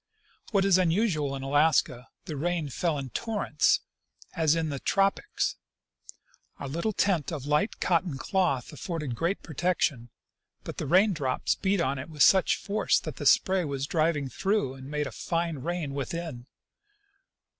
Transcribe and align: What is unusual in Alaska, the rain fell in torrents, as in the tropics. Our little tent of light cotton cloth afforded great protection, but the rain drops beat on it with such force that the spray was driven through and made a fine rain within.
What 0.49 0.65
is 0.65 0.79
unusual 0.79 1.35
in 1.35 1.43
Alaska, 1.43 2.07
the 2.25 2.35
rain 2.35 2.69
fell 2.69 2.97
in 2.97 3.11
torrents, 3.11 3.81
as 4.35 4.55
in 4.55 4.69
the 4.69 4.79
tropics. 4.79 5.57
Our 6.57 6.67
little 6.67 6.91
tent 6.91 7.31
of 7.31 7.45
light 7.45 7.79
cotton 7.79 8.17
cloth 8.17 8.73
afforded 8.73 9.13
great 9.13 9.43
protection, 9.43 10.09
but 10.63 10.77
the 10.77 10.87
rain 10.87 11.13
drops 11.13 11.53
beat 11.53 11.79
on 11.81 11.99
it 11.99 12.09
with 12.09 12.23
such 12.23 12.55
force 12.55 12.99
that 12.99 13.17
the 13.17 13.27
spray 13.27 13.63
was 13.63 13.85
driven 13.85 14.27
through 14.27 14.73
and 14.73 14.89
made 14.89 15.05
a 15.05 15.11
fine 15.11 15.59
rain 15.59 15.93
within. 15.93 16.47